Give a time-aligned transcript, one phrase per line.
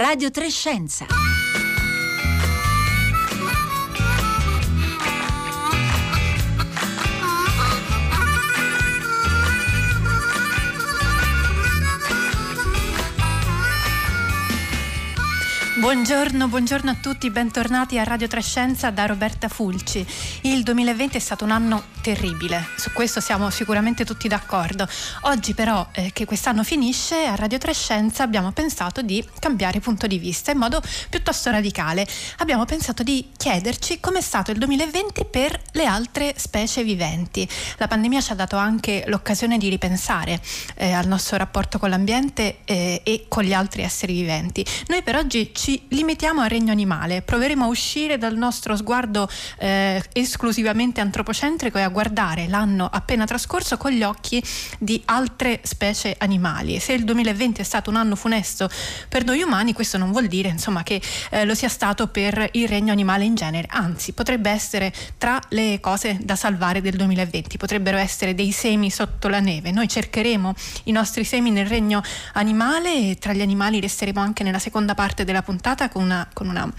[0.00, 1.04] Radio Trescenza.
[15.80, 20.06] Buongiorno, buongiorno, a tutti, bentornati a Radio Trescenza da Roberta Fulci.
[20.42, 24.88] Il 2020 è stato un anno terribile, su questo siamo sicuramente tutti d'accordo.
[25.22, 30.18] Oggi però eh, che quest'anno finisce a Radio Trescenza abbiamo pensato di cambiare punto di
[30.18, 32.06] vista in modo piuttosto radicale.
[32.38, 37.48] Abbiamo pensato di chiederci com'è stato il 2020 per le altre specie viventi.
[37.76, 40.40] La pandemia ci ha dato anche l'occasione di ripensare
[40.76, 44.64] eh, al nostro rapporto con l'ambiente eh, e con gli altri esseri viventi.
[44.86, 49.28] Noi per oggi ci limitiamo al regno animale, proveremo a uscire dal nostro sguardo
[49.58, 54.42] eh, esclusivamente antropocentrico e a guardare l'anno appena trascorso con gli occhi
[54.78, 56.78] di altre specie animali.
[56.80, 58.68] Se il 2020 è stato un anno funesto
[59.08, 61.00] per noi umani, questo non vuol dire insomma, che
[61.30, 65.78] eh, lo sia stato per il regno animale in genere, anzi potrebbe essere tra le
[65.80, 69.70] cose da salvare del 2020, potrebbero essere dei semi sotto la neve.
[69.70, 72.02] Noi cercheremo i nostri semi nel regno
[72.34, 76.48] animale e tra gli animali resteremo anche nella seconda parte della puntata con una, con
[76.48, 76.70] una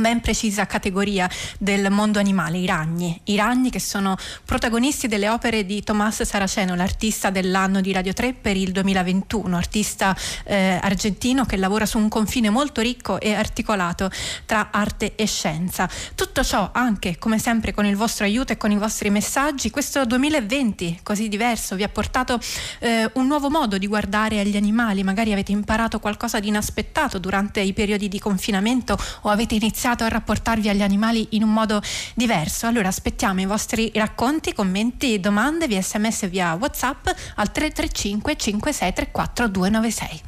[0.00, 1.28] ben precisa categoria
[1.58, 3.18] del mondo animale, i ragni.
[3.24, 8.34] I ragni che sono protagonisti delle opere di Tomás Saraceno, l'artista dell'anno di Radio 3
[8.34, 14.10] per il 2021, artista eh, argentino che lavora su un confine molto ricco e articolato
[14.46, 15.88] tra arte e scienza.
[16.14, 19.70] Tutto ciò anche, come sempre, con il vostro aiuto e con i vostri messaggi.
[19.70, 22.40] Questo 2020 così diverso vi ha portato
[22.80, 27.60] eh, un nuovo modo di guardare agli animali, magari avete imparato qualcosa di inaspettato durante
[27.60, 31.82] i periodi di confinamento o avete iniziato iniziato a rapportarvi agli animali in un modo
[32.14, 32.66] diverso.
[32.66, 40.22] Allora aspettiamo i vostri racconti, commenti, domande via sms via whatsapp al 335 5634 296.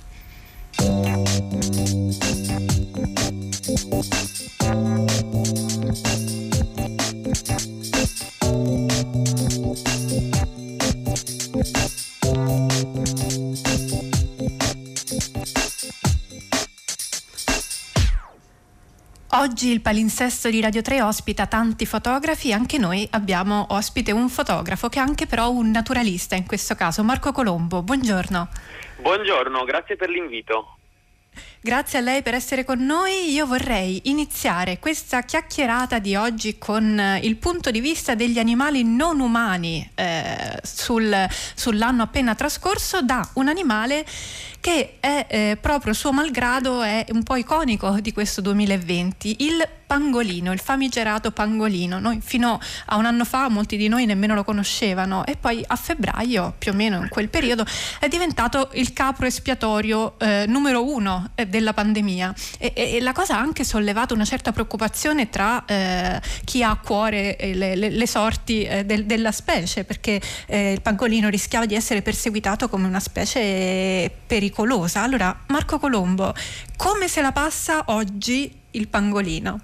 [19.47, 24.89] Oggi il palinsesto di Radio 3 ospita tanti fotografi, anche noi abbiamo ospite un fotografo
[24.89, 27.81] che è anche però un naturalista in questo caso, Marco Colombo.
[27.81, 28.49] Buongiorno.
[29.03, 30.79] Buongiorno, grazie per l'invito.
[31.61, 33.33] Grazie a lei per essere con noi.
[33.33, 38.83] Io vorrei iniziare questa chiacchierata di oggi con eh, il punto di vista degli animali
[38.83, 44.05] non umani eh, sul, sull'anno appena trascorso da un animale
[44.67, 50.53] che è eh, proprio suo malgrado è un po' iconico di questo 2020, il pangolino,
[50.53, 51.99] il famigerato pangolino.
[51.99, 55.77] Noi fino a un anno fa molti di noi nemmeno lo conoscevano e poi a
[55.77, 57.65] febbraio, più o meno in quel periodo,
[58.01, 63.37] è diventato il capro espiatorio eh, numero uno eh, della pandemia e, e, la cosa
[63.37, 67.91] ha anche sollevato una certa preoccupazione tra eh, chi ha a cuore eh, le, le,
[67.91, 73.01] le sorti eh, del, della specie perché il pangolino rischiava di essere perseguitato come una
[73.01, 75.03] specie pericolosa.
[75.03, 76.35] Allora, Marco Colombo,
[76.77, 79.61] come se la passa oggi il pangolino?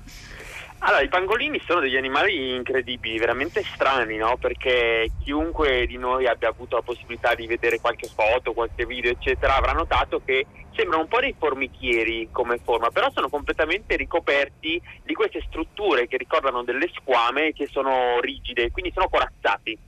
[0.84, 4.36] Allora, i pangolini sono degli animali incredibili, veramente strani, no?
[4.36, 9.54] Perché chiunque di noi abbia avuto la possibilità di vedere qualche foto, qualche video, eccetera,
[9.54, 15.14] avrà notato che sembrano un po' dei formichieri come forma, però sono completamente ricoperti di
[15.14, 19.78] queste strutture che ricordano delle squame che sono rigide, quindi sono corazzati,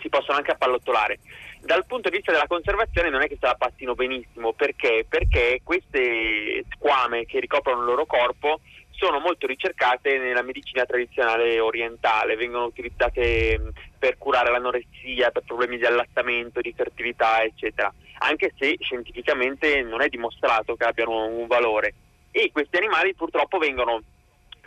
[0.00, 1.18] si possono anche appallottolare
[1.60, 5.04] dal punto di vista della conservazione non è che se la passino benissimo, perché?
[5.08, 8.60] Perché queste squame che ricoprono il loro corpo
[8.90, 15.86] sono molto ricercate nella medicina tradizionale orientale, vengono utilizzate per curare l'anoressia, per problemi di
[15.86, 21.94] allattamento, di fertilità, eccetera, anche se scientificamente non è dimostrato che abbiano un valore.
[22.30, 24.02] E questi animali purtroppo vengono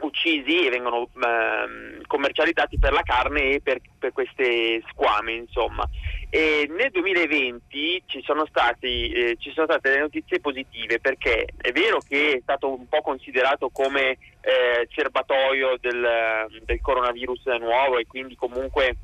[0.02, 5.88] uccisi e vengono ehm, commercializzati per la carne e per, per queste squame, insomma.
[6.36, 11.72] E nel 2020 ci sono, stati, eh, ci sono, state delle notizie positive perché è
[11.72, 18.08] vero che è stato un po' considerato come eh, serbatoio del, del coronavirus nuovo e
[18.08, 18.96] quindi comunque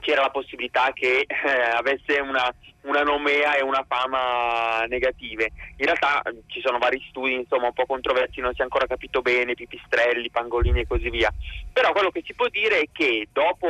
[0.00, 5.50] c'era la possibilità che eh, avesse una, una, nomea e una fama negative.
[5.76, 8.86] In realtà eh, ci sono vari studi, insomma, un po' controversi, non si è ancora
[8.86, 11.32] capito bene, pipistrelli, pangolini e così via.
[11.72, 13.68] Però quello che si può dire è che dopo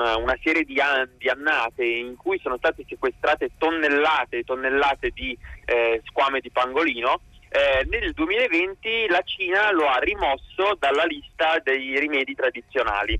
[0.00, 4.44] un, un, una serie di, an- di, annate in cui sono state sequestrate tonnellate e
[4.44, 5.36] tonnellate di
[5.66, 11.98] eh, squame di pangolino, eh, nel 2020 la Cina lo ha rimosso dalla lista dei
[11.98, 13.18] rimedi tradizionali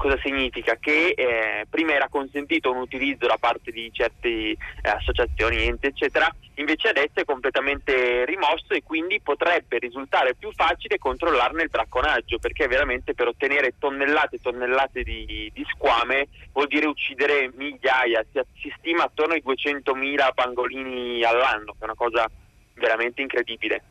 [0.00, 0.78] Cosa significa?
[0.80, 6.34] Che eh, prima era consentito un utilizzo da parte di certe eh, associazioni, enti eccetera,
[6.54, 12.66] invece adesso è completamente rimosso e quindi potrebbe risultare più facile controllarne il bracconaggio perché
[12.66, 18.74] veramente per ottenere tonnellate e tonnellate di, di, squame vuol dire uccidere migliaia, si, si
[18.78, 22.26] stima attorno ai 200.000 pangolini all'anno, che è una cosa
[22.72, 23.82] veramente incredibile.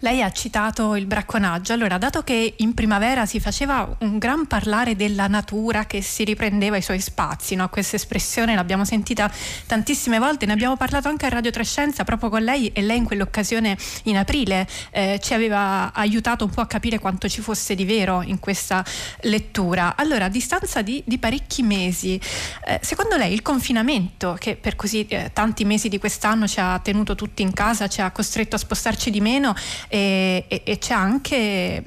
[0.00, 4.94] Lei ha citato il bracconaggio, allora dato che in primavera si faceva un gran parlare
[4.94, 7.68] della natura che si riprendeva i suoi spazi, no?
[7.68, 9.30] questa espressione l'abbiamo sentita
[9.66, 13.04] tantissime volte, ne abbiamo parlato anche a Radio Trescenza proprio con lei e lei in
[13.04, 17.84] quell'occasione in aprile eh, ci aveva aiutato un po' a capire quanto ci fosse di
[17.84, 18.84] vero in questa
[19.22, 19.96] lettura.
[19.96, 22.20] Allora a distanza di, di parecchi mesi,
[22.66, 26.78] eh, secondo lei il confinamento che per così eh, tanti mesi di quest'anno ci ha
[26.78, 29.54] tenuto tutti in casa, ci ha costretto a spostarci di meno,
[29.88, 31.82] e, e, e c'è anche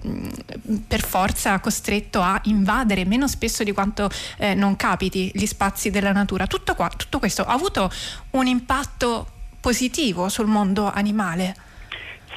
[0.88, 6.12] per forza costretto a invadere meno spesso di quanto eh, non capiti gli spazi della
[6.12, 6.48] natura.
[6.48, 7.92] Tutto, qua, tutto questo ha avuto
[8.32, 9.28] un impatto
[9.60, 11.68] positivo sul mondo animale?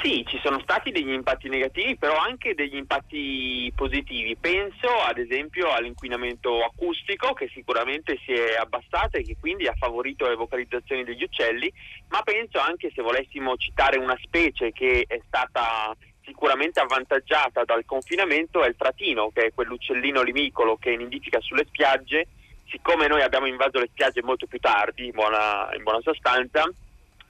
[0.03, 4.35] Sì, ci sono stati degli impatti negativi, però anche degli impatti positivi.
[4.35, 10.27] Penso ad esempio all'inquinamento acustico che sicuramente si è abbassato e che quindi ha favorito
[10.27, 11.73] le vocalizzazioni degli uccelli,
[12.09, 18.65] ma penso anche se volessimo citare una specie che è stata sicuramente avvantaggiata dal confinamento
[18.65, 22.27] è il fratino, che è quell'uccellino limicolo che nidifica sulle spiagge.
[22.69, 26.69] Siccome noi abbiamo invaso le spiagge molto più tardi, in buona, in buona sostanza,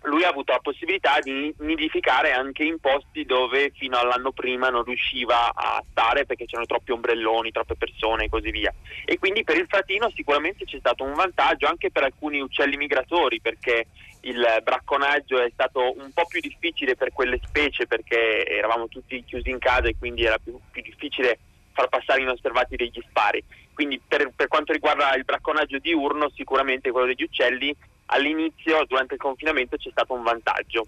[0.04, 4.84] lui ha avuto la possibilità di nidificare anche in posti dove fino all'anno prima non
[4.84, 8.72] riusciva a stare perché c'erano troppi ombrelloni, troppe persone e così via.
[9.04, 13.40] E quindi per il fratino sicuramente c'è stato un vantaggio anche per alcuni uccelli migratori
[13.40, 13.86] perché
[14.22, 19.50] il bracconaggio è stato un po' più difficile per quelle specie perché eravamo tutti chiusi
[19.50, 21.38] in casa e quindi era più, più difficile
[21.72, 23.42] far passare inosservati degli spari.
[23.72, 27.74] Quindi per, per quanto riguarda il bracconaggio diurno sicuramente quello degli uccelli
[28.06, 30.86] all'inizio, durante il confinamento, c'è stato un vantaggio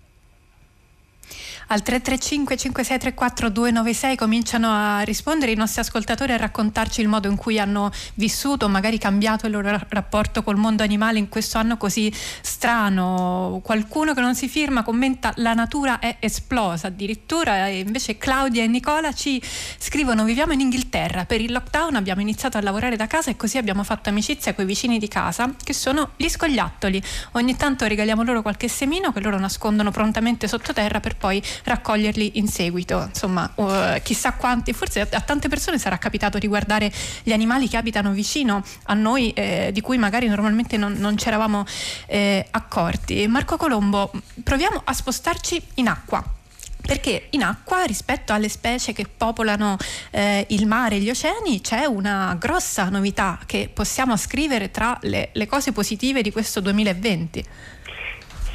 [1.69, 7.37] al 335 5634 296 cominciano a rispondere i nostri ascoltatori a raccontarci il modo in
[7.37, 12.12] cui hanno vissuto, magari cambiato il loro rapporto col mondo animale in questo anno così
[12.40, 13.61] strano.
[13.62, 18.67] Qualcuno che non si firma commenta la natura è esplosa addirittura e invece Claudia e
[18.67, 19.43] Nicola ci
[19.78, 23.58] scrivono viviamo in Inghilterra, per il lockdown abbiamo iniziato a lavorare da casa e così
[23.58, 27.02] abbiamo fatto amicizia con i vicini di casa che sono gli scogliattoli.
[27.32, 32.49] Ogni tanto regaliamo loro qualche semino che loro nascondono prontamente sottoterra per poi raccoglierli in
[32.49, 33.03] seguito.
[33.09, 36.93] Insomma, uh, chissà quanti, forse a, a, tante persone sarà capitato di guardare
[37.23, 41.29] gli animali che abitano vicino a noi, eh, di cui magari normalmente non, non ci
[41.29, 41.65] eravamo
[42.06, 43.27] eh, accorti.
[43.27, 44.11] Marco Colombo,
[44.43, 46.43] proviamo a spostarci in acqua
[46.87, 49.77] perché in acqua rispetto alle specie che popolano
[50.11, 55.31] eh, il mare e gli oceani c'è una grossa novità che possiamo scrivere tra le,
[55.33, 57.45] le cose positive di questo 2020.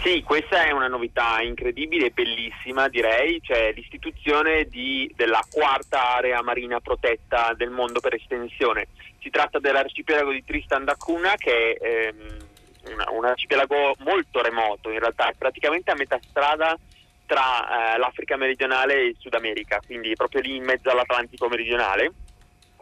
[0.01, 6.41] Sì, questa è una novità incredibile e bellissima direi, cioè l'istituzione di, della quarta area
[6.41, 8.87] marina protetta del mondo per estensione.
[9.19, 14.89] Si tratta dell'arcipelago di Tristan da Cunha che è ehm, una, un arcipelago molto remoto,
[14.89, 16.77] in realtà praticamente a metà strada
[17.25, 22.11] tra eh, l'Africa meridionale e il Sud America, quindi proprio lì in mezzo all'Atlantico meridionale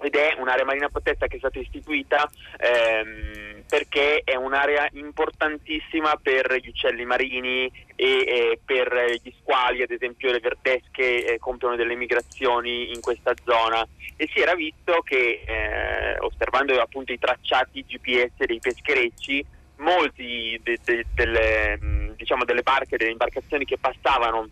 [0.01, 2.29] ed è un'area marina protetta che è stata istituita
[2.59, 9.91] ehm, perché è un'area importantissima per gli uccelli marini e, e per gli squali, ad
[9.91, 13.85] esempio le verdesche eh, compiono delle migrazioni in questa zona.
[14.15, 19.45] E si era visto che eh, osservando appunto i tracciati GPS dei pescherecci
[19.77, 24.49] molti de, de, delle, diciamo, delle barche, delle imbarcazioni che passavano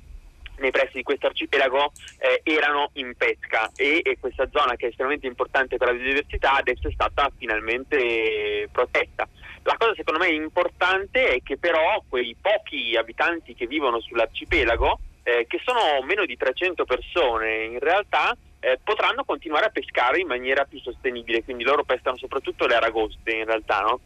[0.58, 4.90] nei pressi di questo arcipelago eh, erano in pesca e, e, questa zona che è
[4.90, 9.28] estremamente importante per la biodiversità adesso è stata finalmente protetta.
[9.64, 15.46] La cosa secondo me importante è che però quei pochi abitanti che vivono sull'arcipelago, eh,
[15.48, 20.66] che sono meno di 300 persone in realtà, eh, potranno continuare a pescare in maniera
[20.66, 24.00] più sostenibile, quindi loro pescano soprattutto le aragoste in realtà, no?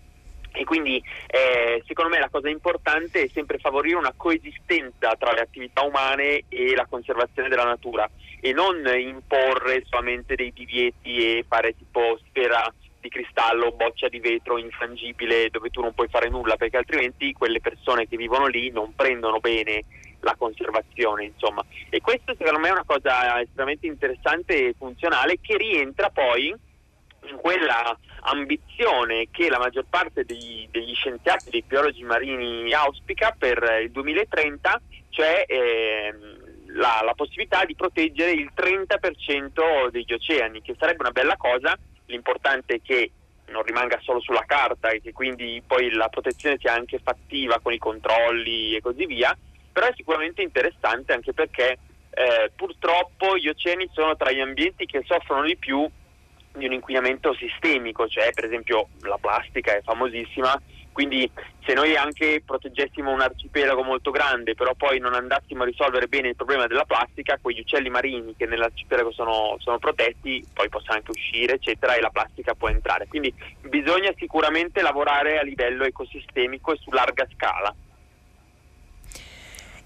[0.51, 5.41] E quindi eh, secondo me la cosa importante è sempre favorire una coesistenza tra le
[5.41, 8.10] attività umane e la conservazione della natura
[8.41, 14.58] e non imporre solamente dei divieti e fare tipo sfera di cristallo, boccia di vetro
[14.58, 18.94] infrangibile dove tu non puoi fare nulla perché altrimenti quelle persone che vivono lì non
[18.96, 19.84] prendono bene
[20.22, 21.63] la conservazione insomma.
[21.89, 26.53] E questo secondo me è una cosa estremamente interessante e funzionale che rientra poi
[27.42, 33.92] quella ambizione che la maggior parte degli, degli scienziati, dei biologi marini auspica per il
[33.92, 36.14] 2030, cioè eh,
[36.68, 41.78] la, la, possibilità di proteggere il 30% degli oceani, che sarebbe una bella cosa.
[42.06, 43.12] L'importante è che
[43.48, 47.74] non rimanga solo sulla carta e che quindi poi la protezione sia anche fattiva con
[47.74, 49.36] i controlli e così via,
[49.72, 51.78] però è sicuramente interessante anche perché
[52.12, 55.90] eh, purtroppo gli oceani sono tra gli ambienti che soffrono di più
[56.60, 60.60] di un inquinamento sistemico, cioè per esempio la plastica è famosissima,
[60.92, 61.32] quindi
[61.66, 66.30] se noi anche proteggessimo un arcipelago molto grande, però poi non andassimo a risolvere bene
[66.30, 71.12] il problema della plastica, quegli uccelli marini che nell'arcipelago sono, sono protetti poi possono anche
[71.12, 73.08] uscire, eccetera, e la plastica può entrare.
[73.08, 77.74] Quindi bisogna sicuramente lavorare a livello ecosistemico e su larga scala.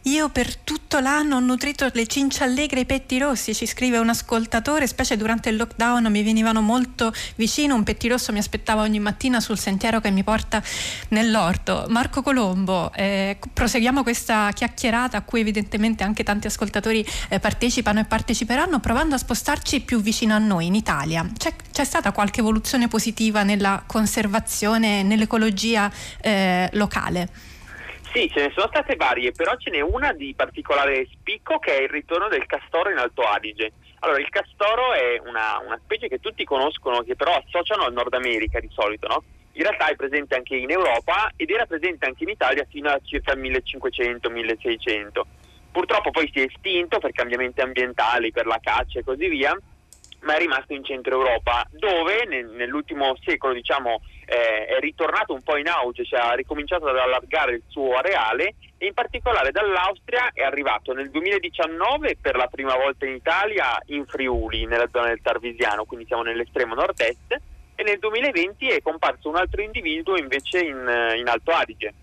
[0.05, 4.09] Io per tutto l'anno ho nutrito le cinciallegre e i petti rossi, ci scrive un
[4.09, 8.99] ascoltatore, specie durante il lockdown mi venivano molto vicino, un petti rosso mi aspettava ogni
[8.99, 10.61] mattina sul sentiero che mi porta
[11.09, 11.85] nell'orto.
[11.87, 18.03] Marco Colombo, eh, proseguiamo questa chiacchierata a cui evidentemente anche tanti ascoltatori eh, partecipano e
[18.03, 21.25] parteciperanno, provando a spostarci più vicino a noi, in Italia.
[21.37, 27.52] C'è, c'è stata qualche evoluzione positiva nella conservazione, nell'ecologia eh, locale?
[28.13, 31.81] Sì, ce ne sono state varie, però ce n'è una di particolare spicco che è
[31.81, 33.71] il ritorno del castoro in Alto Adige.
[34.01, 38.13] Allora, il castoro è una, una specie che tutti conoscono, che però associano al Nord
[38.13, 39.23] America di solito, no?
[39.53, 42.99] In realtà è presente anche in Europa ed era presente anche in Italia fino a
[43.03, 45.21] circa 1500-1600.
[45.71, 49.57] Purtroppo poi si è estinto per cambiamenti ambientali, per la caccia e così via,
[50.21, 55.57] ma è rimasto in centro Europa, dove nell'ultimo secolo diciamo, eh, è ritornato un po'
[55.57, 60.43] in auge, cioè ha ricominciato ad allargare il suo areale e in particolare dall'Austria è
[60.43, 65.85] arrivato nel 2019 per la prima volta in Italia in Friuli, nella zona del Tarvisiano,
[65.85, 67.39] quindi siamo nell'estremo nord-est,
[67.75, 71.93] e nel 2020 è comparso un altro individuo invece in, in Alto Adige.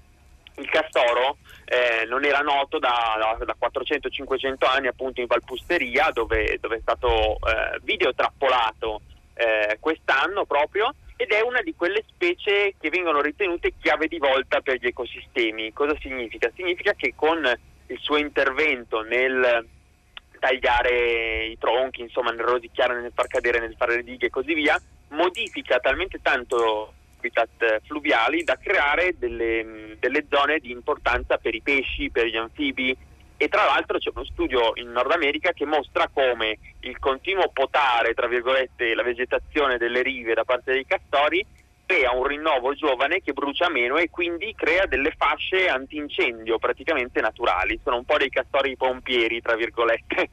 [0.57, 6.59] Il castoro eh, non era noto da, da, da, 400-500 anni appunto in Valpusteria dove,
[6.61, 9.01] dove è stato eh, videotrappolato
[9.35, 14.63] eh, quest'anno proprio ed è una di quelle specie che vengono ritenute chiave di volta
[14.63, 15.71] per gli ecosistemi.
[15.75, 16.51] Cosa significa?
[16.57, 17.45] Significa che con
[17.89, 19.67] il suo intervento nel
[20.39, 24.55] tagliare i tronchi, insomma nel rosicchiare, nel far cadere, nel fare le dighe e così
[24.55, 31.61] via, modifica talmente tanto habitat fluviali da creare delle, delle zone di importanza per i
[31.61, 32.97] pesci, per gli anfibi,
[33.43, 38.13] e tra l'altro c'è uno studio in Nord America che mostra come il continuo potare,
[38.13, 41.43] tra virgolette, la vegetazione delle rive da parte dei castori
[41.87, 47.81] crea un rinnovo giovane che brucia meno e quindi crea delle fasce antincendio praticamente naturali.
[47.83, 50.29] Sono un po' dei castori pompieri, tra virgolette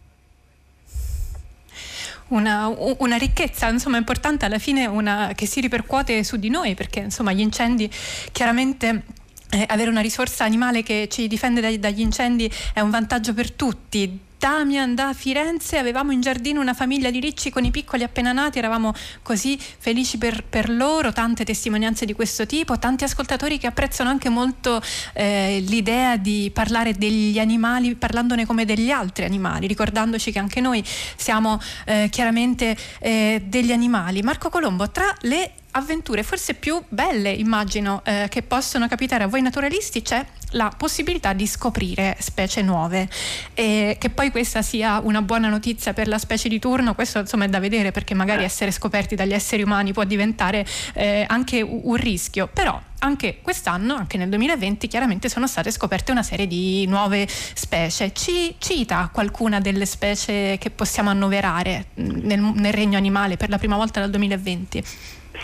[2.27, 6.99] una, una, ricchezza insomma, importante alla fine una, che si ripercuote su di noi perché
[6.99, 7.89] insomma, gli incendi
[8.33, 9.03] chiaramente
[9.49, 13.51] eh, avere una risorsa animale che ci difende dai, dagli incendi è un vantaggio per
[13.51, 18.31] tutti Damian da Firenze, avevamo in giardino una famiglia di ricci con i piccoli appena
[18.31, 23.65] nati, eravamo così felici per, per loro, tante testimonianze di questo tipo, tanti ascoltatori che
[23.65, 24.79] apprezzano anche molto
[25.13, 30.83] eh, l'idea di parlare degli animali parlandone come degli altri animali, ricordandoci che anche noi
[31.15, 34.21] siamo eh, chiaramente eh, degli animali.
[34.21, 39.41] Marco Colombo, tra le avventure forse più belle, immagino, eh, che possono capitare a voi
[39.41, 43.09] naturalisti c'è la possibilità di scoprire specie nuove
[43.53, 47.45] e che poi questa sia una buona notizia per la specie di turno questo insomma
[47.45, 48.45] è da vedere perché magari eh.
[48.45, 54.17] essere scoperti dagli esseri umani può diventare eh, anche un rischio però anche quest'anno, anche
[54.17, 58.11] nel 2020, chiaramente sono state scoperte una serie di nuove specie.
[58.11, 63.75] Ci cita qualcuna delle specie che possiamo annoverare nel, nel regno animale per la prima
[63.75, 64.83] volta dal 2020?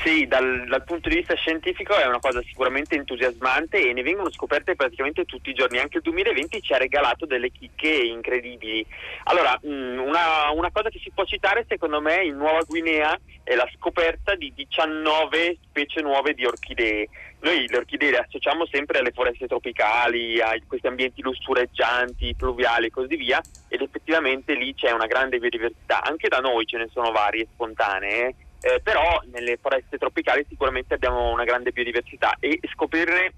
[0.01, 4.31] Sì, dal, dal, punto di vista scientifico è una cosa sicuramente entusiasmante e ne vengono
[4.31, 5.77] scoperte praticamente tutti i giorni.
[5.77, 8.85] Anche il 2020 ci ha regalato delle chicche incredibili.
[9.25, 13.55] Allora, mm, una, una cosa che si può citare secondo me in Nuova Guinea è
[13.55, 17.07] la scoperta di 19 specie nuove di orchidee.
[17.41, 22.89] Noi le orchidee le associamo sempre alle foreste tropicali, a questi ambienti lussureggianti, pluviali e
[22.89, 26.01] così via, ed effettivamente lì c'è una grande biodiversità.
[26.03, 31.31] Anche da noi ce ne sono varie spontanee eh, però nelle foreste tropicali sicuramente abbiamo
[31.31, 33.33] una grande biodiversità e scoprirne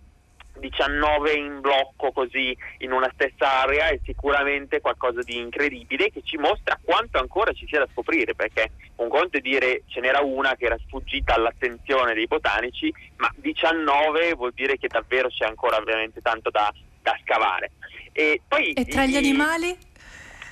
[0.59, 6.37] 19 in blocco così in una stessa area è sicuramente qualcosa di incredibile che ci
[6.37, 10.55] mostra quanto ancora ci sia da scoprire perché un conto è dire ce n'era una
[10.55, 16.21] che era sfuggita all'attenzione dei botanici ma 19 vuol dire che davvero c'è ancora veramente
[16.21, 17.71] tanto da, da scavare
[18.13, 19.75] e, poi, e tra gli animali?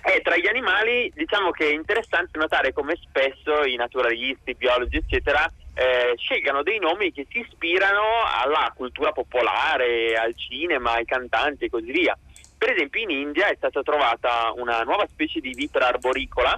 [0.05, 4.97] E tra gli animali diciamo che è interessante notare come spesso i naturalisti, i biologi
[4.97, 11.65] eccetera eh, scelgano dei nomi che si ispirano alla cultura popolare, al cinema, ai cantanti
[11.65, 12.17] e così via.
[12.57, 16.53] Per esempio in India è stata trovata una nuova specie di vipera arboricola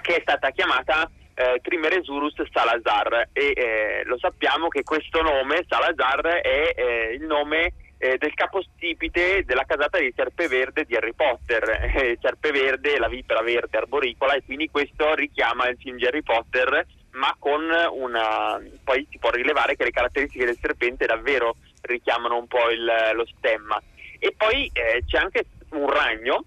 [0.00, 6.26] che è stata chiamata eh, Trimeresurus Salazar e eh, lo sappiamo che questo nome Salazar
[6.26, 7.72] è eh, il nome
[8.04, 11.92] eh, del capostipite della casata di Serpeverde di Harry Potter.
[12.04, 16.22] Eh, Serpeverde è la vipera verde arboricola e quindi questo richiama il film di Harry
[16.22, 18.60] Potter ma con una...
[18.82, 22.84] poi si può rilevare che le caratteristiche del serpente davvero richiamano un po' il,
[23.14, 23.80] lo stemma.
[24.18, 26.44] E poi eh, c'è anche un ragno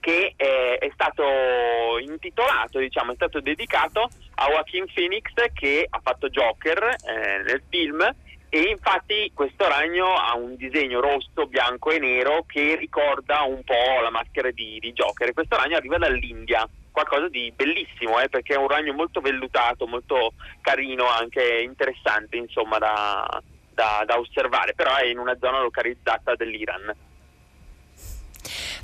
[0.00, 6.28] che eh, è stato intitolato, diciamo, è stato dedicato a Joaquin Phoenix che ha fatto
[6.28, 8.04] Joker eh, nel film
[8.54, 14.00] e infatti questo ragno ha un disegno rosso, bianco e nero che ricorda un po'
[14.00, 15.32] la maschera di, di Joker.
[15.32, 20.34] Questo ragno arriva dall'India, qualcosa di bellissimo eh, perché è un ragno molto vellutato, molto
[20.60, 23.42] carino, anche interessante insomma da,
[23.72, 26.94] da, da osservare, però è in una zona localizzata dell'Iran.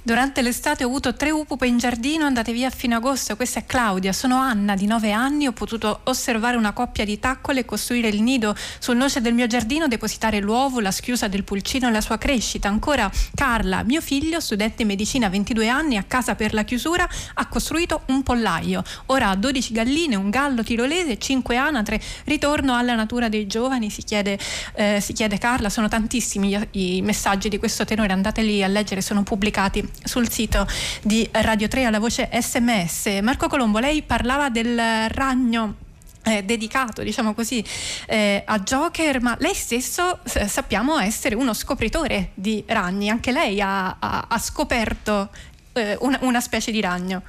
[0.03, 3.37] Durante l'estate ho avuto tre upupe in giardino, andate via fino agosto.
[3.37, 7.67] Questa è Claudia, sono Anna di 9 anni, ho potuto osservare una coppia di taccole,
[7.67, 11.93] costruire il nido sul noce del mio giardino, depositare l'uovo, la schiusa del pulcino e
[11.93, 12.67] la sua crescita.
[12.67, 17.47] Ancora Carla, mio figlio, studente in medicina, 22 anni, a casa per la chiusura, ha
[17.47, 18.83] costruito un pollaio.
[19.07, 22.01] Ora ha 12 galline, un gallo tirolese, 5 anatre.
[22.25, 24.39] Ritorno alla natura dei giovani, si chiede,
[24.77, 29.25] eh, si chiede Carla, sono tantissimi i messaggi di questo tenore, andateli a leggere, sono
[29.25, 30.67] pubblicati sul sito
[31.03, 33.21] di Radio 3 alla voce sms.
[33.23, 35.89] Marco Colombo, lei parlava del ragno
[36.25, 37.65] eh, dedicato, diciamo così,
[38.07, 43.61] eh, a Joker, ma lei stesso eh, sappiamo essere uno scopritore di ragni, anche lei
[43.61, 45.31] ha, ha, ha scoperto
[45.73, 47.23] eh, una, una, specie di ragno.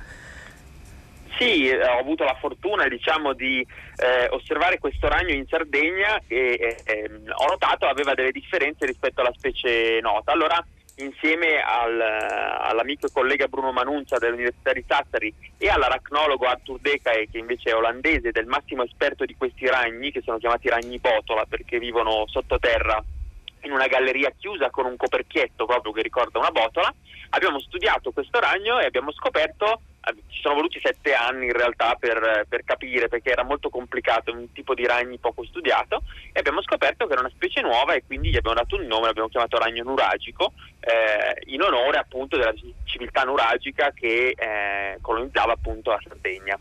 [1.37, 3.65] Sì, eh, ho avuto la fortuna diciamo, di
[3.95, 9.33] eh, osservare questo ragno in Sardegna e ehm, ho notato aveva delle differenze rispetto alla
[9.35, 10.31] specie nota.
[10.31, 10.63] Allora
[11.03, 17.37] insieme al, all'amico e collega Bruno Manuncia dell'Università di Sassari e all'aracnologo Arthur Decae che
[17.37, 21.79] invece è olandese il massimo esperto di questi ragni che sono chiamati ragni botola perché
[21.79, 23.03] vivono sottoterra
[23.63, 26.93] in una galleria chiusa con un coperchietto proprio che ricorda una botola.
[27.29, 29.81] Abbiamo studiato questo ragno e abbiamo scoperto
[30.29, 34.51] ci sono voluti sette anni in realtà per, per, capire perché era molto complicato, un
[34.51, 36.01] tipo di ragni poco studiato
[36.33, 39.05] e abbiamo scoperto che era una specie nuova e quindi gli abbiamo dato un nome,
[39.05, 42.53] l'abbiamo chiamato ragno nuragico eh, in onore appunto della
[42.85, 46.57] civiltà nuragica che eh, colonizzava appunto la Sardegna.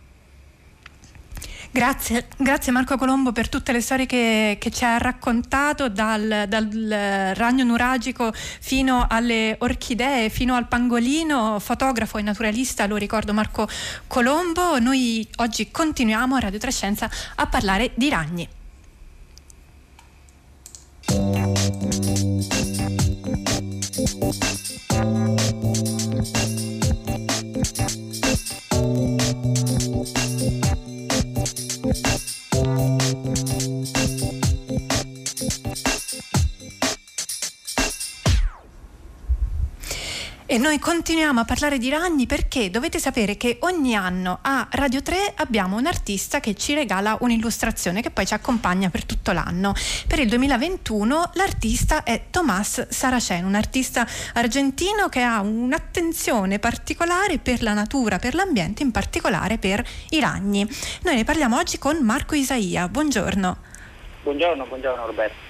[1.72, 7.32] Grazie, grazie Marco Colombo per tutte le storie che, che ci ha raccontato dal, dal,
[7.36, 13.68] ragno nuragico fino alle orchidee, fino al pangolino, fotografo e naturalista, lo ricordo Marco
[14.08, 14.80] Colombo.
[14.80, 18.48] Noi oggi continuiamo a Radio Trescenza a parlare di ragni.
[40.52, 45.00] E noi continuiamo a parlare di ragni perché dovete sapere che ogni anno a Radio
[45.00, 49.74] 3 abbiamo un artista che ci regala un'illustrazione che poi ci accompagna per tutto l'anno.
[50.08, 57.62] Per il 2021 l'artista è Tomás Saracen, un artista argentino che ha un'attenzione particolare per
[57.62, 60.68] la natura, per l'ambiente, in particolare per i ragni.
[61.02, 62.88] Noi ne parliamo oggi con Marco Isaia.
[62.88, 63.56] Buongiorno.
[64.24, 65.49] Buongiorno, buongiorno Roberto.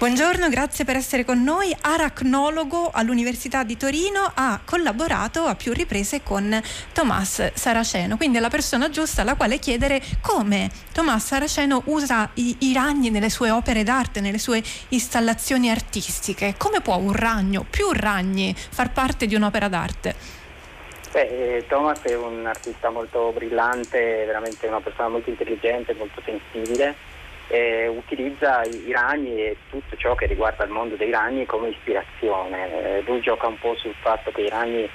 [0.00, 1.76] Buongiorno, grazie per essere con noi.
[1.78, 6.58] Aracnologo all'Università di Torino ha collaborato a più riprese con
[6.94, 12.56] Tomás Saraceno, quindi è la persona giusta alla quale chiedere come Tomás Saraceno usa i,
[12.60, 16.54] i ragni nelle sue opere d'arte, nelle sue installazioni artistiche.
[16.56, 20.14] Come può un ragno, più ragni, far parte di un'opera d'arte?
[21.12, 27.09] Beh, eh, Thomas è un artista molto brillante, veramente una persona molto intelligente, molto sensibile
[27.50, 31.68] eh, utilizza i, i, ragni e tutto ciò che riguarda il mondo dei ragni come
[31.68, 32.98] ispirazione.
[32.98, 34.88] Eh, lui gioca un po' sul fatto che i ragni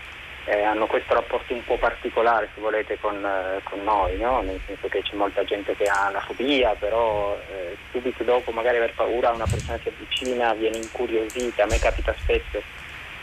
[0.46, 4.42] eh, hanno questo rapporto un po' particolare, se volete, con, eh, con noi, no?
[4.42, 8.78] nel senso che c'è molta gente che ha la fobia, però eh, subito dopo magari
[8.78, 12.62] aver paura una persona si avvicina, viene incuriosita, a me capita spesso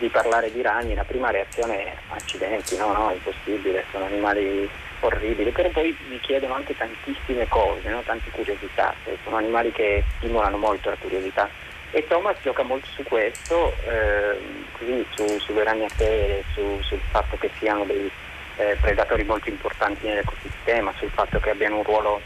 [0.03, 5.53] di parlare di ragni, la prima reazione è accidenti, no, no, impossibile, sono animali orribili,
[5.53, 8.03] però poi mi chiedono anche tantissime cose, no?
[8.05, 11.49] tante curiosità, sono animali che stimolano molto la curiosità.
[11.93, 14.39] E Thomas gioca molto su questo, eh,
[14.73, 18.11] così su, sulle ragnatele, su, sul fatto che siano dei
[18.57, 22.21] eh, predatori molto importanti nell'ecosistema, sul fatto che abbiano un ruolo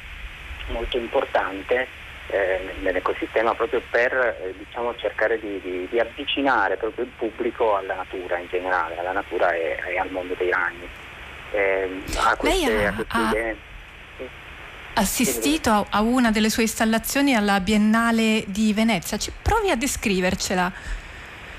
[0.68, 1.86] molto importante
[2.28, 7.94] eh, nell'ecosistema proprio per eh, diciamo, cercare di, di, di, avvicinare proprio il pubblico alla
[7.94, 10.88] natura in generale, alla natura e, e al mondo dei ragni
[11.52, 13.56] eh, a queste, ha, a idee.
[14.94, 19.16] assistito a, a una delle sue installazioni alla Biennale di Venezia.
[19.16, 21.04] Ci provi a descrivercela.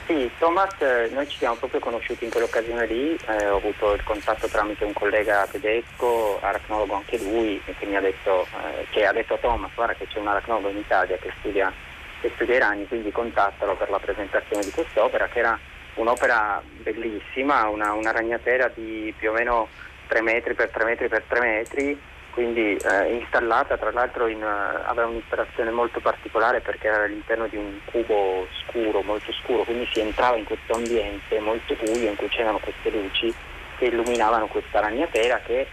[0.07, 4.01] Sì, Thomas, eh, noi ci siamo proprio conosciuti in quell'occasione lì, eh, ho avuto il
[4.05, 9.11] contatto tramite un collega tedesco, aracnologo anche lui, che mi ha detto, eh, che ha
[9.11, 11.73] detto a Thomas, guarda che c'è un aracnologo in Italia che studia,
[12.21, 15.59] che studia i ragni, quindi contattalo per la presentazione di quest'opera, che era
[15.95, 19.67] un'opera bellissima, una, una ragnatela di più o meno
[20.07, 22.01] 3 metri per 3 metri per 3 metri,
[22.37, 27.57] quindi eh, installata tra l'altro in, uh, aveva un'installazione molto particolare perché era all'interno di
[27.57, 32.27] un cubo scuro, molto scuro, quindi si entrava in questo ambiente molto buio in cui
[32.27, 33.33] c'erano queste luci
[33.79, 35.65] che illuminavano questa ragnatela che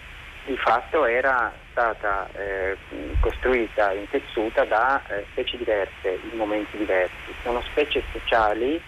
[0.47, 2.79] di fatto era stata eh,
[3.21, 7.35] costruita, intessuta da eh, specie diverse in momenti diversi.
[7.43, 8.81] Sono specie sociali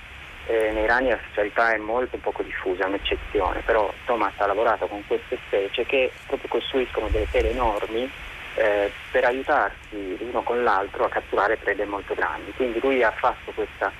[0.46, 4.86] eh, nei rani la socialità è molto poco diffusa, è un'eccezione, però Thomas ha lavorato
[4.86, 8.10] con queste specie che proprio costruiscono delle tele enormi
[8.54, 12.52] eh, per aiutarsi l'uno con l'altro a catturare prede molto grandi.
[12.54, 13.92] Quindi lui ha fatto questa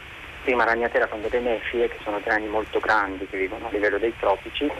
[0.42, 4.14] prima ragnatela con delle nefie, che sono rani molto grandi che vivono a livello dei
[4.16, 4.70] tropici,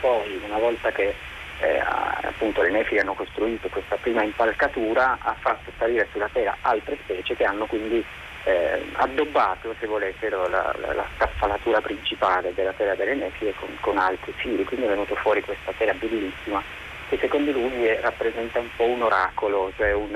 [0.00, 1.14] poi una volta che
[1.60, 6.96] eh, appunto le nefie hanno costruito questa prima impalcatura ha fatto salire sulla tela altre
[7.02, 8.04] specie che hanno quindi
[8.48, 13.98] eh, addobbato, se volete, la, la, la scaffalatura principale della tela delle nefie con, con,
[13.98, 16.62] altri fili, quindi è venuto fuori questa tela bellissima
[17.10, 20.14] che secondo lui rappresenta un po' un oracolo, cioè un,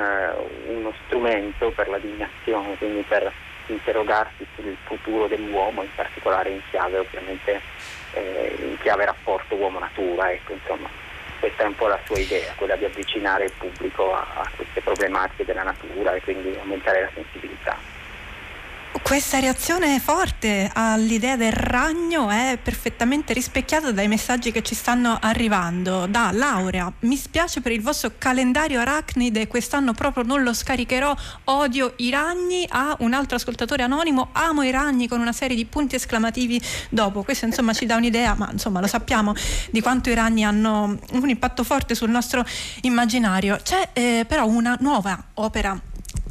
[0.67, 3.31] uno strumento per la dignazione, quindi per
[3.67, 7.61] interrogarsi sul futuro dell'uomo, in particolare in chiave ovviamente
[8.13, 10.89] eh, in chiave rapporto uomo-natura, ecco, insomma,
[11.39, 14.83] questa è un po' la sua idea, quella di avvicinare il pubblico a, a queste
[14.83, 17.92] problematiche della natura e quindi aumentare la sensibilità.
[19.01, 26.07] Questa reazione forte all'idea del ragno è perfettamente rispecchiata dai messaggi che ci stanno arrivando.
[26.07, 31.95] Da Laurea, mi spiace per il vostro calendario arachnide, quest'anno proprio non lo scaricherò, odio
[31.97, 32.67] i ragni.
[32.69, 37.23] A un altro ascoltatore anonimo, amo i ragni con una serie di punti esclamativi dopo.
[37.23, 39.35] Questo insomma ci dà un'idea, ma insomma lo sappiamo
[39.71, 42.45] di quanto i ragni hanno un impatto forte sul nostro
[42.83, 43.59] immaginario.
[43.63, 45.81] C'è eh, però una nuova opera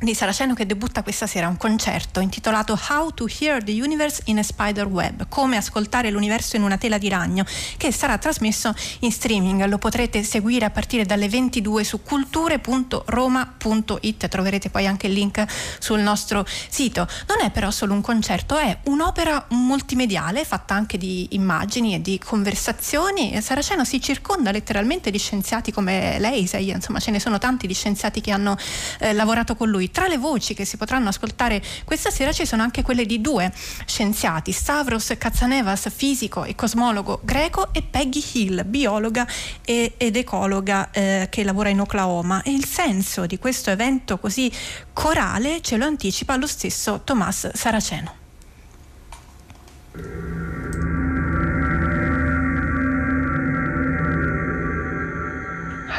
[0.02, 4.39] di Saraceno che debutta questa sera un concerto intitolato How to Hear the Universe in
[4.39, 7.46] a Spider Web, come ascoltare l'universo in una tela di ragno,
[7.78, 9.63] che sarà trasmesso in streaming.
[9.65, 15.46] Lo potrete seguire a partire dalle 22 su culture.roma.it, troverete poi anche il link
[15.78, 17.08] sul nostro sito.
[17.28, 22.17] Non è però solo un concerto, è un'opera multimediale fatta anche di immagini e di
[22.17, 23.39] conversazioni.
[23.39, 27.76] Saraceno si circonda letteralmente di scienziati come lei, Sei, insomma ce ne sono tanti di
[27.76, 28.58] scienziati che hanno
[29.00, 32.62] eh, lavorato con lui tra le voci che si potranno ascoltare questa sera ci sono
[32.62, 33.52] anche quelle di due
[33.86, 39.26] scienziati, Stavros Katsanevas, fisico e cosmologo greco, e Peggy Hill, biologa
[39.64, 42.44] ed ecologa eh, che lavora in Oklahoma.
[42.44, 44.52] E il senso di questo evento così
[44.94, 48.20] corale ce lo anticipa lo stesso Tomas Saraceno.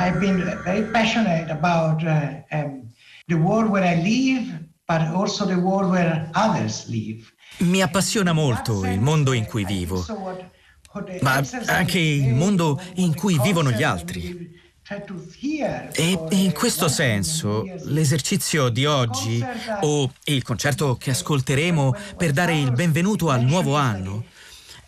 [0.03, 2.92] I've been very passionate about uh, um,
[3.33, 7.33] the world where I live, but also the world where others live.
[7.59, 10.05] Mi appassiona molto il mondo in cui vivo,
[11.21, 14.61] ma anche il mondo in cui vivono gli altri.
[15.92, 19.42] E in questo senso l'esercizio di oggi
[19.83, 24.25] o il concerto che ascolteremo per dare il benvenuto al nuovo anno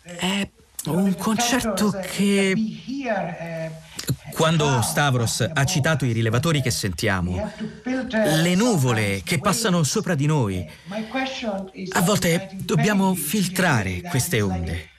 [0.03, 0.47] è
[0.87, 2.53] un concerto che
[4.33, 7.51] quando Stavros ha citato i rilevatori che sentiamo,
[7.83, 10.65] le nuvole che passano sopra di noi,
[11.91, 14.89] a volte dobbiamo filtrare queste onde.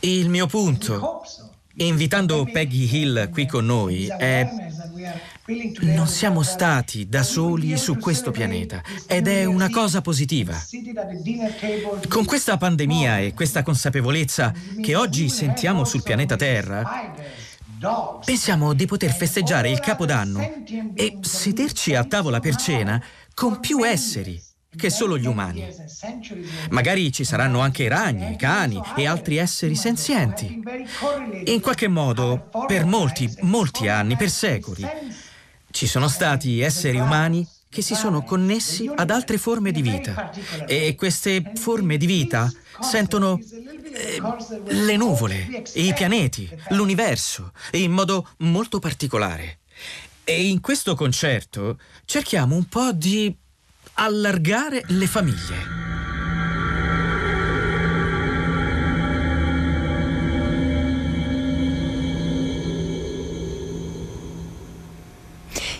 [0.00, 1.22] Il mio punto,
[1.74, 4.48] invitando Peggy Hill qui con noi, è
[5.80, 10.56] non siamo stati da soli su questo pianeta ed è una cosa positiva.
[12.08, 17.12] Con questa pandemia e questa consapevolezza che oggi sentiamo sul pianeta Terra,
[18.24, 20.62] pensiamo di poter festeggiare il Capodanno
[20.94, 23.02] e sederci a tavola per cena
[23.34, 24.40] con più esseri
[24.74, 25.66] che solo gli umani.
[26.70, 30.62] Magari ci saranno anche ragni, cani e altri esseri senzienti.
[31.46, 34.86] In qualche modo, per molti, molti anni, per secoli,
[35.72, 40.30] ci sono stati esseri umani che si sono connessi ad altre forme di vita
[40.66, 44.20] e queste forme di vita sentono eh,
[44.66, 49.60] le nuvole, i pianeti, l'universo in modo molto particolare.
[50.22, 53.34] E in questo concerto cerchiamo un po' di
[53.94, 55.81] allargare le famiglie.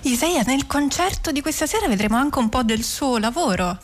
[0.05, 3.79] Isaia, nel concerto di questa sera vedremo anche un po' del suo lavoro.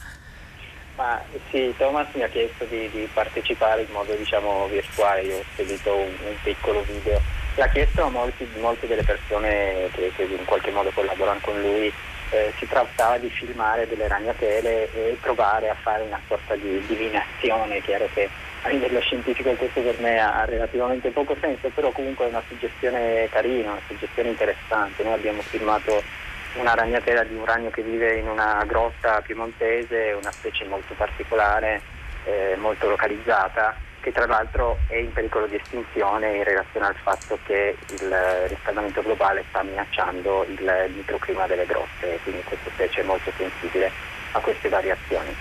[0.96, 5.44] Ma sì, Thomas mi ha chiesto di, di partecipare in modo diciamo, virtuale, io ho
[5.52, 7.20] spedito un, un, piccolo video.
[7.54, 11.92] L'ha chiesto a molti, molte delle persone che, che, in qualche modo collaborano con lui.
[12.30, 17.80] Eh, si trattava di filmare delle ragnatele e provare a fare una sorta di divinazione,
[17.80, 18.28] chiaro che
[18.62, 23.28] a livello scientifico questo per me ha relativamente poco senso, però comunque è una suggestione
[23.30, 25.02] carina, una suggestione interessante.
[25.02, 26.02] Noi abbiamo filmato
[26.54, 31.80] una ragnatela di un ragno che vive in una grotta piemontese, una specie molto particolare,
[32.24, 37.38] eh, molto localizzata, che tra l'altro è in pericolo di estinzione in relazione al fatto
[37.44, 38.16] che il
[38.46, 43.90] riscaldamento globale sta minacciando il microclima delle grotte, quindi questa specie è molto sensibile
[44.32, 45.34] a queste variazioni.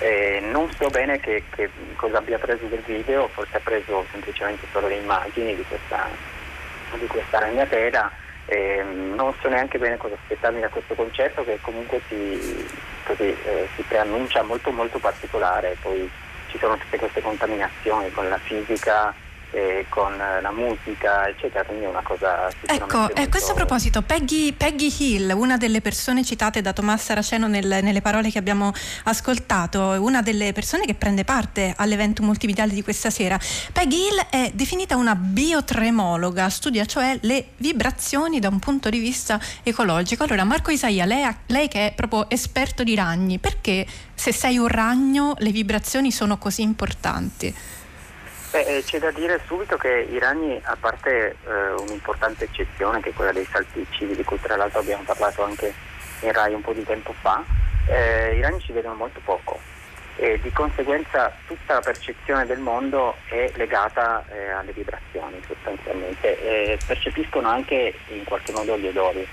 [0.00, 4.66] Eh, non so bene che, che, cosa abbia preso del video, forse ha preso semplicemente
[4.72, 6.08] solo le immagini di questa,
[6.98, 8.10] di questa ragnatela.
[8.46, 12.66] E non so neanche bene cosa aspettarmi da questo concerto che comunque si,
[13.04, 16.10] così, eh, si preannuncia molto molto particolare, poi
[16.48, 19.14] ci sono tutte queste contaminazioni con la fisica
[19.50, 23.20] eh, con la musica, eccetera, quindi è una cosa Ecco, molto...
[23.20, 28.00] a questo proposito, Peggy, Peggy, Hill, una delle persone citate da Tommaso Saraceno nel, nelle
[28.00, 28.72] parole che abbiamo
[29.04, 33.38] ascoltato, una delle persone che prende parte all'evento multimediale di questa sera,
[33.72, 39.40] Peggy Hill è definita una biotremologa, studia cioè le vibrazioni da un punto di vista
[39.62, 40.24] ecologico.
[40.24, 44.68] Allora, Marco Isaia, lei, lei che è proprio esperto di ragni, perché se sei un
[44.68, 47.54] ragno le vibrazioni sono così importanti?
[48.50, 53.10] Beh, eh, c'è da dire subito che i ragni, a parte eh, un'importante eccezione che
[53.10, 55.72] è quella dei salticci, di cui tra l'altro abbiamo parlato anche
[56.22, 57.44] in Rai un po' di tempo fa,
[57.86, 59.60] eh, i ragni ci vedono molto poco
[60.16, 66.78] e di conseguenza tutta la percezione del mondo è legata eh, alle vibrazioni sostanzialmente e
[66.84, 69.26] percepiscono anche in qualche modo gli odori.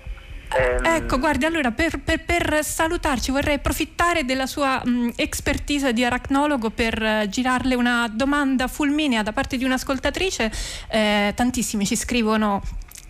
[0.56, 0.84] Ehm...
[0.84, 6.72] Ecco, guardi, allora per, per, per, salutarci vorrei approfittare della sua mh, expertise di aracnologo
[6.72, 10.52] per uh, girarle una domanda fulminea da parte di un'ascoltatrice.
[10.90, 12.62] Eh, tantissimi ci scrivono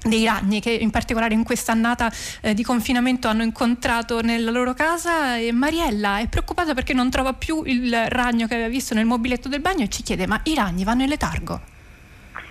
[0.01, 5.37] dei ragni che in particolare in quest'annata eh, di confinamento hanno incontrato nella loro casa
[5.37, 9.49] e Mariella è preoccupata perché non trova più il ragno che aveva visto nel mobiletto
[9.49, 11.77] del bagno e ci chiede ma i ragni vanno in letargo?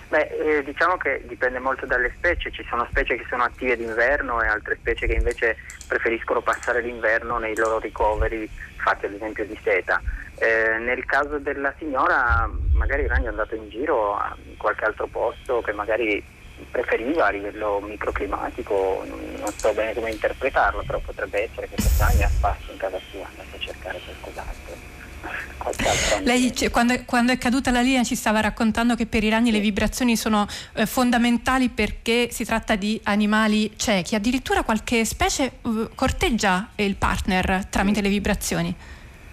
[0.09, 4.41] Beh, eh, diciamo che dipende molto dalle specie, ci sono specie che sono attive d'inverno
[4.43, 9.59] e altre specie che invece preferiscono passare l'inverno nei loro ricoveri fatti ad esempio di
[9.63, 10.01] seta.
[10.39, 15.09] Eh, nel caso della signora magari il ragno è andato in giro in qualche altro
[15.09, 16.25] posto che magari
[16.71, 22.29] preferiva a livello microclimatico, non so bene come interpretarlo, però potrebbe essere che quest'anno a
[22.29, 24.77] spasso in casa sua, andate a cercare qualcos'altro.
[26.23, 29.53] Lei quando, quando, è caduta la linea ci stava raccontando che per i ragni sì.
[29.53, 35.91] le vibrazioni sono eh, fondamentali perché si tratta di animali ciechi, addirittura qualche specie uh,
[35.95, 38.03] corteggia il partner tramite sì.
[38.03, 38.77] le vibrazioni.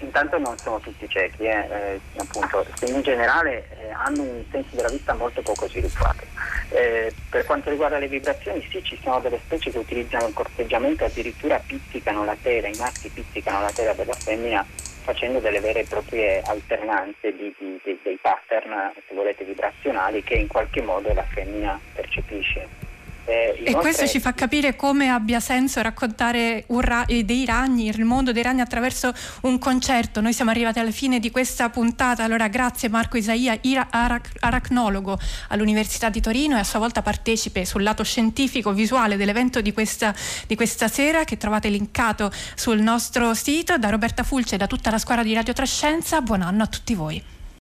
[0.06, 4.89] Intanto non sono tutti ciechi, eh, eh, appunto, in generale eh, hanno un senso della
[4.89, 6.24] vista molto poco sviluppato.
[6.70, 11.06] Eh, per quanto riguarda le vibrazioni, sì, ci sono delle specie che utilizzano il corteggiamento,
[11.06, 14.65] addirittura pizzicano la tela, i maschi pizzicano la tela della femmina
[15.04, 20.36] facendo delle vere e proprie alternanze di, di, di, dei pattern, se volete, vibrazionali che
[20.36, 22.85] in qualche modo la femmina percepisce.
[23.28, 28.06] Eh, e questo ci fa capire come abbia senso raccontare ra- eh, dei ragni, il
[28.06, 29.12] mondo dei ragni attraverso
[29.42, 30.22] un concerto.
[30.22, 33.60] Noi siamo arrivati alla fine di questa puntata, allora grazie Marco Isaia,
[33.90, 35.18] arac- aracnologo
[35.50, 40.14] all'Università di Torino e a sua volta partecipe sul lato scientifico visuale dell'evento di questa,
[40.46, 43.78] di questa sera che trovate linkato sul nostro sito.
[43.78, 46.94] Da Roberta Fulce e da tutta la squadra di Radio Trascenza, buon anno a tutti
[46.94, 47.35] voi.